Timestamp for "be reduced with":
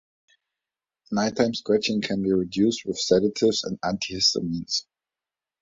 2.23-2.97